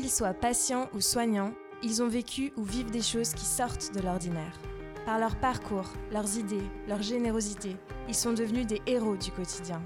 [0.00, 4.00] Qu'ils soient patients ou soignants, ils ont vécu ou vivent des choses qui sortent de
[4.00, 4.58] l'ordinaire.
[5.04, 7.76] Par leur parcours, leurs idées, leur générosité,
[8.08, 9.82] ils sont devenus des héros du quotidien.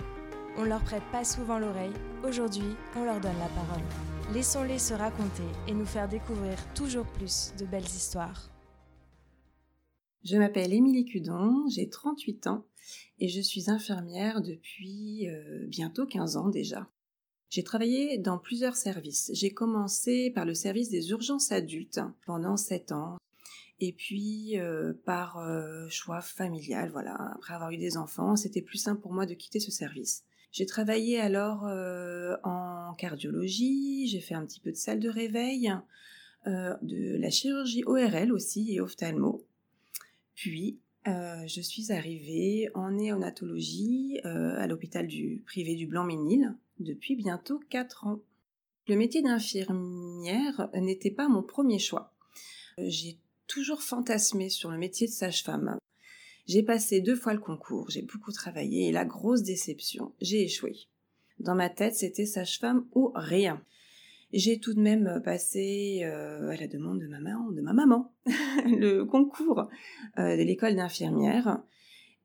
[0.56, 1.92] On leur prête pas souvent l'oreille,
[2.22, 3.82] aujourd'hui on leur donne la parole.
[4.32, 8.52] Laissons-les se raconter et nous faire découvrir toujours plus de belles histoires.
[10.22, 12.64] Je m'appelle Émilie Cudon, j'ai 38 ans
[13.18, 16.88] et je suis infirmière depuis euh, bientôt 15 ans déjà.
[17.54, 19.30] J'ai travaillé dans plusieurs services.
[19.32, 23.16] J'ai commencé par le service des urgences adultes pendant 7 ans.
[23.78, 28.78] Et puis euh, par euh, choix familial, voilà, après avoir eu des enfants, c'était plus
[28.78, 30.24] simple pour moi de quitter ce service.
[30.50, 31.62] J'ai travaillé alors
[32.42, 35.72] en cardiologie, j'ai fait un petit peu de salle de réveil,
[36.46, 39.46] de la chirurgie ORL aussi et ophtalmo.
[40.34, 47.14] Puis, euh, je suis arrivée en néonatologie euh, à l'hôpital du privé du Blanc-Ménil depuis
[47.14, 48.20] bientôt 4 ans.
[48.88, 52.14] Le métier d'infirmière n'était pas mon premier choix.
[52.78, 55.78] J'ai toujours fantasmé sur le métier de sage-femme.
[56.46, 60.76] J'ai passé deux fois le concours, j'ai beaucoup travaillé et la grosse déception, j'ai échoué.
[61.38, 63.62] Dans ma tête, c'était sage-femme ou rien.
[64.36, 68.12] J'ai tout de même passé euh, à la demande de ma maman, de ma maman
[68.66, 69.68] le concours
[70.18, 71.62] euh, de l'école d'infirmière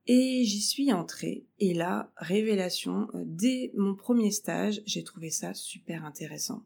[0.08, 1.46] et j'y suis entrée.
[1.60, 6.66] Et là, révélation, euh, dès mon premier stage, j'ai trouvé ça super intéressant.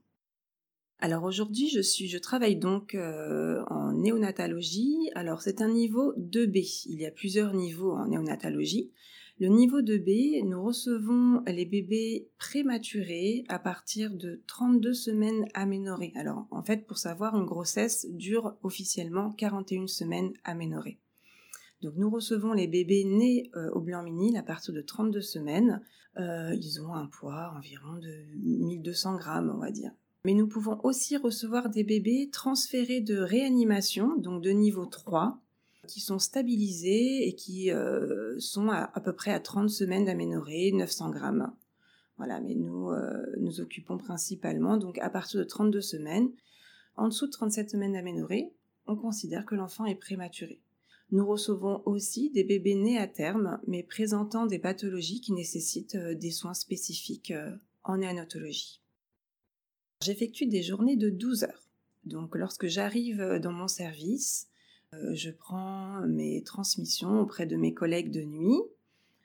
[0.99, 5.09] Alors aujourd'hui, je suis, je travaille donc en néonatologie.
[5.13, 6.85] Alors c'est un niveau 2B.
[6.87, 8.93] Il y a plusieurs niveaux en néonatologie.
[9.43, 16.13] Le niveau 2B, nous recevons les bébés prématurés à partir de 32 semaines aménorées.
[16.15, 20.97] Alors, en fait, pour savoir, une grossesse dure officiellement 41 semaines aménorées.
[21.81, 25.81] Donc, nous recevons les bébés nés euh, au Blanc-Minil à partir de 32 semaines.
[26.15, 29.91] Euh, ils ont un poids environ de 1200 grammes, on va dire.
[30.23, 35.43] Mais nous pouvons aussi recevoir des bébés transférés de réanimation, donc de niveau 3,
[35.87, 41.09] qui sont stabilisés et qui euh, sont à, peu près à 30 semaines d'aménorrhée, 900
[41.11, 41.53] grammes.
[42.17, 46.29] Voilà, mais nous euh, nous occupons principalement donc à partir de 32 semaines.
[46.95, 48.53] En dessous de 37 semaines d'aménorrhée,
[48.85, 50.61] on considère que l'enfant est prématuré.
[51.11, 56.15] Nous recevons aussi des bébés nés à terme, mais présentant des pathologies qui nécessitent euh,
[56.15, 57.33] des soins spécifiques
[57.83, 58.79] en néonatologie.
[60.01, 61.67] J'effectue des journées de 12 heures.
[62.05, 64.47] Donc lorsque j'arrive dans mon service,
[65.13, 68.61] je prends mes transmissions auprès de mes collègues de nuit.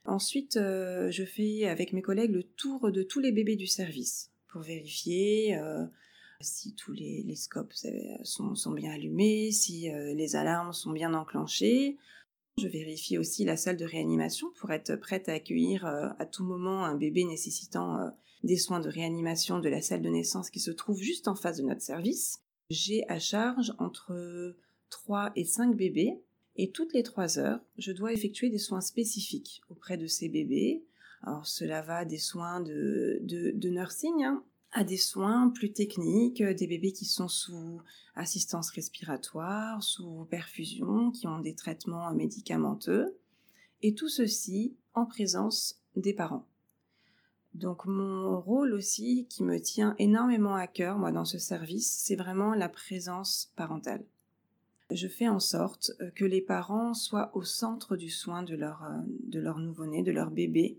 [0.05, 4.31] Ensuite, euh, je fais avec mes collègues le tour de tous les bébés du service
[4.49, 5.85] pour vérifier euh,
[6.41, 7.75] si tous les, scopes
[8.23, 11.99] sont, bien allumés, si les alarmes sont bien enclenchées.
[12.59, 16.85] Je vérifie aussi la salle de réanimation pour être prête à accueillir à tout moment
[16.85, 18.13] un bébé nécessitant
[18.45, 21.59] des soins de réanimation de la salle de naissance qui se trouve juste en face
[21.59, 22.41] de notre service.
[22.71, 24.55] J'ai à charge entre
[24.91, 26.21] 3 et 5 bébés
[26.57, 30.85] et toutes les 3 heures, je dois effectuer des soins spécifiques auprès de ces bébés.
[31.23, 33.21] Alors cela va des soins de,
[33.69, 37.81] nursing hein, à des soins plus techniques, des bébés qui sont sous
[38.17, 43.17] assistance respiratoire, sous perfusion, qui ont des traitements médicamenteux,
[43.83, 46.47] et tout ceci en présence des parents.
[47.55, 52.17] Donc mon rôle aussi qui me tient énormément à cœur, moi, dans ce service, c'est
[52.17, 54.05] vraiment la présence parentale
[54.91, 58.85] je fais en sorte euh, que les parents soient au centre du soin de leur,
[58.85, 60.79] euh, de leur nouveau-né, de leur bébé,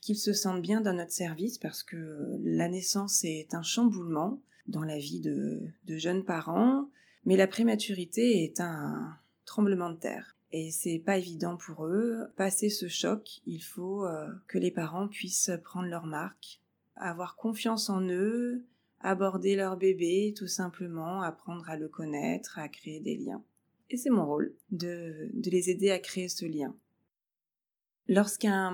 [0.00, 4.82] qu'ils se sentent bien dans notre service parce que la naissance est un chamboulement dans
[4.82, 6.88] la vie de, de jeunes parents,
[7.24, 10.36] mais la prématurité est un tremblement de terre.
[10.52, 12.28] Et c'est pas évident pour eux.
[12.36, 16.60] Passer ce choc, il faut euh, que les parents puissent prendre leur marque,
[16.94, 18.64] avoir confiance en eux,
[19.00, 23.42] aborder leur bébé, tout simplement, apprendre à le connaître, à créer des liens.
[23.90, 26.74] Et c'est mon rôle de, les aider à créer ce lien.
[28.08, 28.72] Lorsqu'un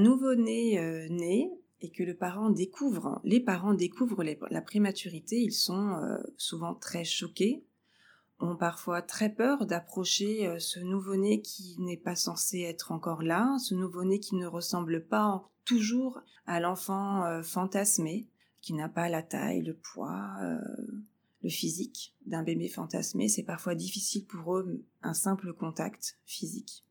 [0.00, 1.50] nouveau-né euh, naît
[1.80, 7.04] et que le parent découvre, les parents découvrent la prématurité, ils sont euh, souvent très
[7.04, 7.64] choqués,
[8.40, 13.56] ont parfois très peur d'approcher euh, ce nouveau-né qui n'est pas censé être encore là,
[13.58, 18.28] ce nouveau-né qui ne ressemble pas toujours à l'enfant fantasmé,
[18.64, 20.58] qui n'a pas la taille, le poids, euh,
[21.42, 23.28] le physique d'un bébé fantasmé.
[23.28, 26.82] C'est parfois difficile pour eux un simple contact physique.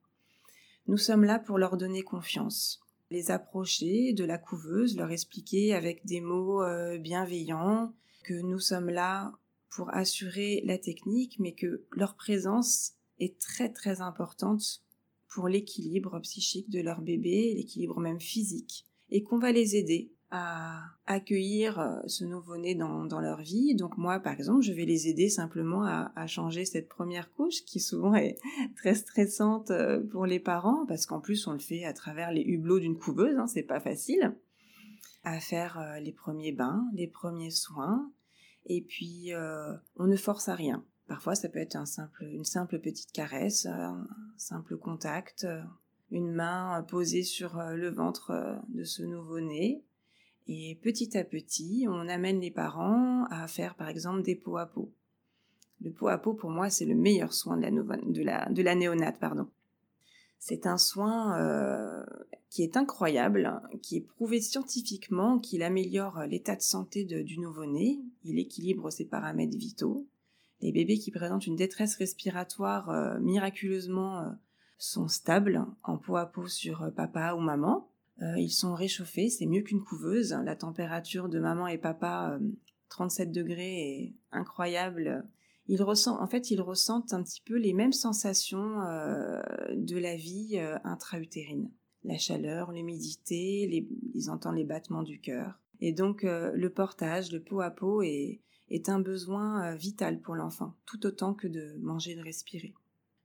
[0.86, 2.80] Nous sommes là pour leur donner confiance,
[3.10, 7.92] les approcher de la couveuse, leur expliquer avec des mots euh, bienveillants
[8.24, 9.34] que nous sommes là
[9.72, 14.84] pour assurer la technique, mais que leur présence est très très importante
[15.28, 20.82] pour l'équilibre psychique de leur bébé, l'équilibre même physique, et qu'on va les aider à
[21.06, 23.76] accueillir euh, ce nouveau-né dans, leur vie.
[23.76, 27.80] Donc moi, par exemple, je vais les aider simplement à, changer cette première couche qui
[27.80, 28.40] souvent est
[28.76, 32.42] très stressante euh, pour les parents parce qu'en plus on le fait à travers les
[32.42, 34.36] hublots d'une couveuse, hein, c'est pas facile.
[35.24, 38.12] À faire euh, les premiers bains, les premiers soins,
[38.66, 39.32] et puis
[39.98, 40.84] on ne force à rien.
[41.08, 44.08] Parfois, ça peut être un simple, une simple petite caresse, un
[44.38, 45.46] simple contact,
[46.12, 49.84] une main posée sur le ventre de ce nouveau-né,
[50.48, 54.66] et petit à petit, on amène les parents à faire par exemple des pots à
[54.66, 54.92] peau.
[55.82, 59.20] Le pot à peau, pour moi, c'est le meilleur soin de la, néonate.
[60.40, 62.04] C'est un soin euh,
[62.50, 68.40] qui est incroyable, qui est prouvé scientifiquement qu'il améliore l'état de santé du nouveau-né, il
[68.40, 70.08] équilibre ses paramètres vitaux.
[70.62, 74.30] Les bébés qui présentent une détresse respiratoire euh, miraculeusement euh,
[74.78, 77.90] sont stables en peau à peau sur papa ou maman.
[78.22, 80.36] Euh, ils sont réchauffés, c'est mieux qu'une couveuse.
[80.44, 82.40] La température de maman et papa,
[82.90, 85.28] 37 euh, degrés, est incroyable.
[85.68, 89.42] Ils ressentent, en fait, ils ressentent un petit peu les mêmes sensations euh,
[89.76, 91.72] de la vie intra-utérine.
[92.04, 95.62] La chaleur, l'humidité, ils entendent les battements du cœur.
[95.80, 98.42] Et donc, le portage, le pot à peau est
[98.90, 102.74] un besoin vital pour l'enfant, tout autant que de manger et de respirer.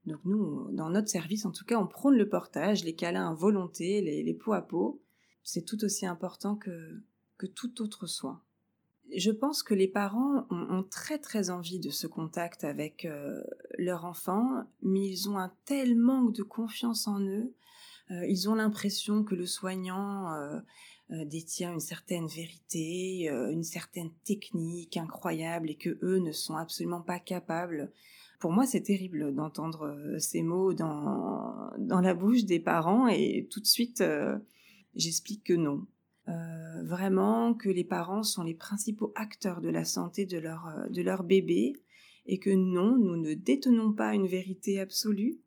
[0.08, 3.34] Donc nous, dans notre service, en tout cas, on prône le portage, les câlins à
[3.34, 5.00] volonté, les, les peau à peau.
[5.44, 7.00] C'est tout aussi important que,
[7.36, 8.42] que tout autre soin.
[9.16, 13.42] Je pense que les parents ont, très très envie de ce contact avec euh,
[13.78, 17.54] leur enfant, mais ils ont un tel manque de confiance en eux.
[18.10, 20.60] Euh, ils ont l'impression que le soignant euh,
[21.24, 27.18] détient une certaine vérité, une certaine technique incroyable et que eux ne sont absolument pas
[27.18, 27.90] capables
[28.38, 33.48] pour moi, c'est terrible d'entendre euh, ces mots dans, dans la bouche des parents et
[33.50, 34.38] tout de suite, euh,
[34.94, 35.86] j'explique que non.
[36.28, 41.02] Euh, vraiment que les parents sont les principaux acteurs de la santé de leur, de
[41.02, 41.74] leur bébé
[42.26, 45.40] et que non, nous ne détenons pas une vérité absolue.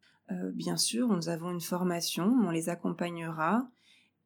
[0.54, 3.70] bien sûr, nous avons une formation, on les accompagnera.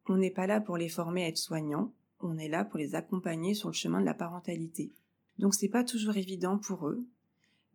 [0.08, 2.94] On n'est pas là pour les former à être soignants, on est là pour les
[2.94, 4.92] accompagner sur le chemin de la parentalité.
[5.38, 7.06] Donc c'est pas toujours évident pour eux.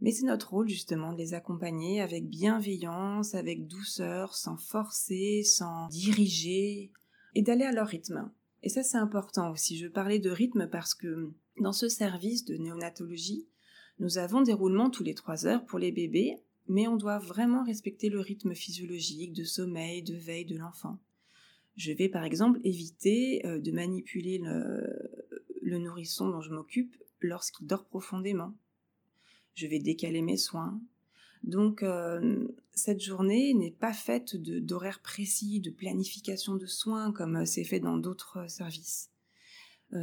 [0.01, 5.87] Mais c'est notre rôle justement de les accompagner avec bienveillance, avec douceur, sans forcer, sans
[5.89, 6.91] diriger,
[7.35, 8.31] et d'aller à leur rythme.
[8.63, 9.77] Et ça c'est important aussi.
[9.77, 13.47] Je parlais de rythme parce que dans ce service de néonatologie,
[13.99, 16.35] nous avons des roulements tous les trois heures pour les bébés,
[16.67, 20.97] mais on doit vraiment respecter le rythme physiologique de sommeil, de veille de l'enfant.
[21.75, 24.41] Je vais par exemple éviter euh, de manipuler
[25.61, 28.55] le nourrisson dont je m'occupe lorsqu'il dort profondément
[29.55, 30.79] je vais décaler mes soins.
[31.43, 37.45] Donc euh, cette journée n'est pas faite d'horaires précis, de planification de soins comme euh,
[37.45, 39.09] c'est fait dans d'autres euh, services.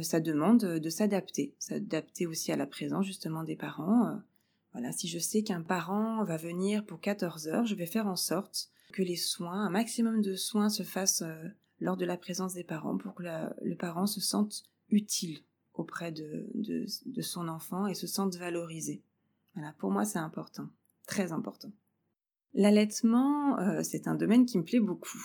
[0.01, 4.19] ça demande de s'adapter, s'adapter aussi à la présence justement des parents.
[4.73, 8.15] voilà, si je sais qu'un parent va venir pour 14 heures, je vais faire en
[8.15, 11.23] sorte que les soins, un maximum de soins se fassent
[11.79, 15.39] lors de la présence des parents pour que le parent se sente utile
[15.73, 19.01] auprès de, de son enfant et se sente valorisé.
[19.77, 20.67] Pour moi, c'est important,
[21.07, 21.71] très important.
[22.53, 25.21] L'allaitement, euh, c'est un domaine qui me plaît beaucoup.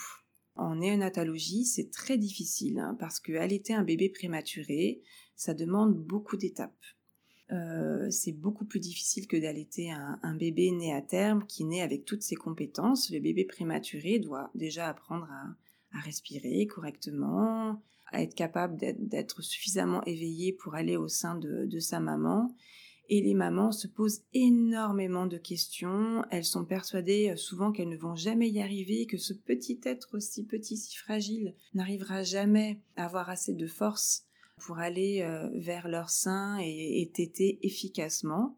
[0.56, 5.02] En néonatologie, c'est très difficile hein, parce que allaiter un bébé prématuré,
[5.34, 6.72] ça demande beaucoup d'étapes.
[7.50, 12.04] Euh, c'est beaucoup plus difficile que d'allaiter un, bébé né à terme qui naît avec
[12.04, 13.10] toutes ses compétences.
[13.10, 15.56] Le bébé prématuré doit déjà apprendre à,
[16.00, 22.54] respirer correctement, à être capable d'être suffisamment éveillé pour aller au sein de sa maman
[23.08, 26.24] et les mamans se posent énormément de questions.
[26.30, 30.18] Elles sont persuadées euh, souvent qu'elles ne vont jamais y arriver, que ce petit être
[30.20, 34.24] si petit, si fragile, n'arrivera jamais à avoir assez de force
[34.58, 38.56] pour aller euh, vers leur sein et, et efficacement.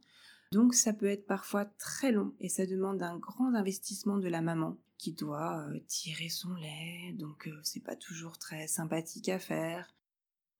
[0.53, 4.43] Donc ça peut être parfois très long et ça demande un grand investissement de la
[4.43, 9.93] maman qui doit euh, tirer son lait, donc c'est pas toujours très sympathique à faire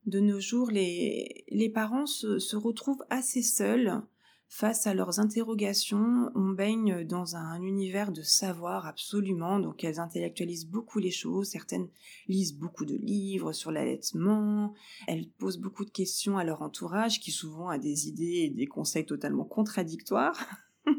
[0.07, 4.03] de nos jours, les, les parents se, retrouvent assez seuls
[4.49, 6.31] face à leurs interrogations.
[6.37, 11.89] On baigne dans un univers de savoir absolument, donc elles intellectualisent beaucoup les choses, certaines
[12.29, 14.75] lisent beaucoup de livres sur l'allaitement,
[15.09, 18.67] elles posent beaucoup de questions à leur entourage qui souvent a des idées et des
[18.67, 20.39] conseils totalement contradictoires.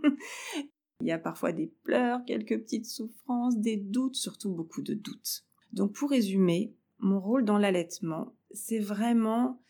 [0.99, 5.45] Il y a parfois des pleurs, quelques petites souffrances, des doutes, surtout beaucoup de doutes.
[5.71, 9.61] Donc pour résumer, mon rôle dans l'allaitement, c'est vraiment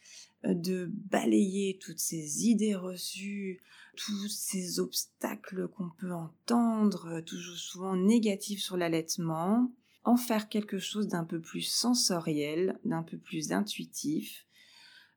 [0.45, 3.61] euh, de balayer toutes ces idées reçues,
[3.95, 9.71] tous ces obstacles qu'on peut entendre, toujours souvent négatifs sur l'allaitement,
[10.03, 14.47] en faire quelque chose d'un peu plus sensoriel, d'un peu plus intuitif,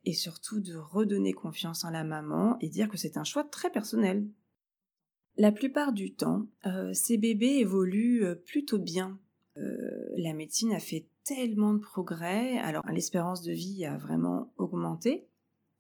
[0.05, 3.71] et surtout de redonner confiance en la maman et dire que c'est un choix très
[3.71, 4.26] personnel.
[5.37, 9.19] La plupart du temps, euh, ces bébés évoluent euh, plutôt bien.
[9.57, 15.27] Euh, la médecine a fait tellement de progrès, alors l'espérance de vie a vraiment augmenté,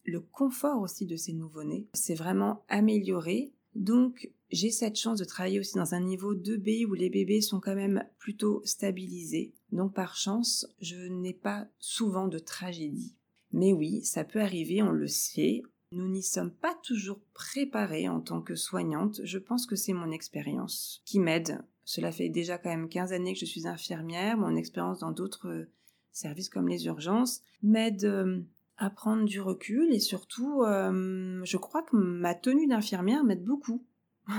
[0.04, 3.52] le confort aussi de ces nouveau-nés s'est vraiment amélioré.
[3.74, 7.60] Donc j'ai cette chance de travailler aussi dans un niveau 2B où les bébés sont
[7.60, 9.54] quand même plutôt stabilisés.
[9.72, 13.14] Donc par chance, je n'ai pas souvent de tragédie.
[13.52, 15.62] Mais oui, ça peut arriver, on le sait.
[15.92, 19.20] Nous n'y sommes pas toujours préparés en tant que soignante.
[19.24, 21.60] Je pense que c'est mon expérience qui m'aide.
[21.90, 24.36] Cela fait déjà quand même 15 années que je suis infirmière.
[24.36, 25.68] Mon expérience dans d'autres euh,
[26.12, 28.42] services comme les urgences m'aide euh,
[28.76, 33.82] à prendre du recul et surtout, euh, je crois que ma tenue d'infirmière m'aide beaucoup.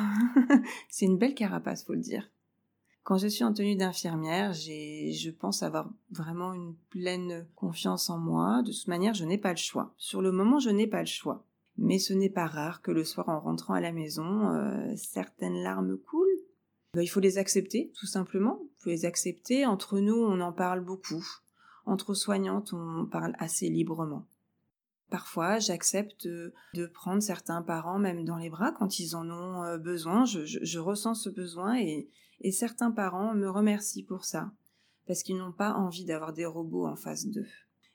[0.90, 2.32] c'est une belle carapace, faut le dire.
[3.04, 8.62] Quand je suis en tenue d'infirmière, je pense avoir vraiment une pleine confiance en moi.
[8.62, 9.94] De toute manière, je n'ai pas le choix.
[9.98, 11.44] Sur le moment, je n'ai pas le choix.
[11.78, 15.98] Mais ce n'est pas rare que le soir, en rentrant à la maison, certaines larmes
[15.98, 16.31] coulent.
[16.94, 18.60] Ben, il faut les accepter, tout simplement.
[18.62, 19.66] Il faut les accepter.
[19.66, 21.26] Entre nous, on en parle beaucoup.
[21.86, 24.28] Entre soignantes, on parle assez librement.
[25.10, 26.54] Parfois, j'accepte de,
[26.94, 30.26] prendre certains parents même dans les bras quand ils en ont euh, besoin.
[30.26, 32.10] Je, ressens ce besoin et,
[32.52, 34.52] certains parents me remercient pour ça
[35.08, 37.48] parce qu'ils n'ont pas envie d'avoir des robots en face d'eux.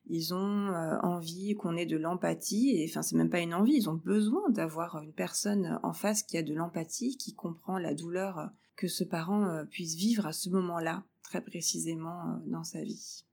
[0.09, 3.75] Ils ont euh, envie qu'on ait de l'empathie et enfin c'est même pas une envie,
[3.75, 7.95] ils ont besoin d'avoir une personne en face qui a de l'empathie, qui comprend la
[7.95, 13.25] douleur que ce parent euh, puisse vivre à ce moment-là, très précisément dans sa vie.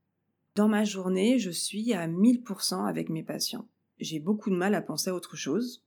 [0.55, 3.67] Dans ma journée, je suis à 1000% avec mes patients
[4.03, 5.83] j'ai beaucoup de mal à penser à autre chose.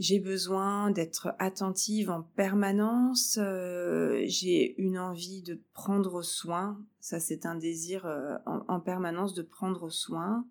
[0.00, 3.38] J'ai besoin d'être attentive en permanence.
[3.38, 6.82] Euh, j'ai une envie de prendre soin.
[7.00, 10.46] Ça, c'est un désir euh, en, permanence de prendre soin,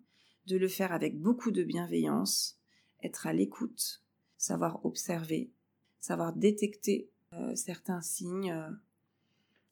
[0.46, 2.60] de le faire avec beaucoup de bienveillance,
[3.02, 4.04] être à l'écoute,
[4.38, 5.50] savoir observer,
[5.98, 8.54] savoir détecter euh, certains signes.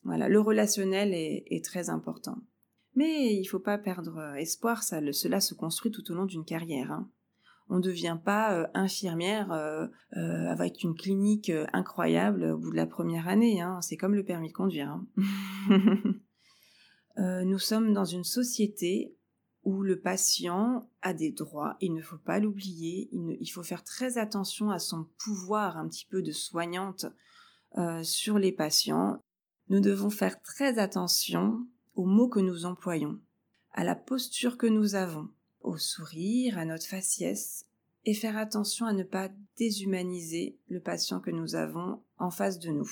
[0.02, 2.38] Voilà, le relationnel est, très important.
[2.96, 6.90] Mais il ne faut pas perdre espoir, cela se construit tout au long d'une carrière.
[6.90, 7.08] Hein
[7.68, 12.76] on ne devient pas euh, infirmière euh, euh, avec une clinique incroyable au bout de
[12.76, 13.60] la première année.
[13.60, 13.80] Hein.
[13.82, 14.88] C'est comme le permis de conduire.
[14.88, 15.06] Hein.
[17.44, 19.14] nous sommes dans une société
[19.64, 24.16] où le patient a des droits, il ne faut pas l'oublier, il, faut faire très
[24.16, 27.06] attention à son pouvoir un petit peu de soignante
[28.02, 29.20] sur les patients.
[29.68, 33.20] Nous devons faire très attention aux mots que nous employons,
[33.72, 35.28] à la posture que nous avons
[35.62, 37.66] au sourire, à notre faciès,
[38.04, 42.70] et faire attention à ne pas déshumaniser le patient que nous avons en face de
[42.70, 42.90] nous.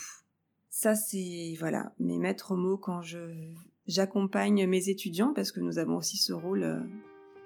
[0.69, 3.19] Ça, c'est, voilà, mes maîtres mots quand je,
[3.87, 6.81] j'accompagne mes étudiants parce que nous avons aussi ce rôle euh,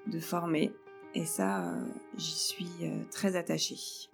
[0.09, 0.73] de former.
[1.15, 1.85] Et ça, euh,
[2.17, 4.09] j'y suis euh, très attachée.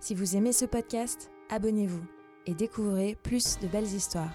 [0.00, 2.04] Si vous aimez ce podcast, abonnez-vous
[2.46, 4.32] et découvrez plus de belles histoires.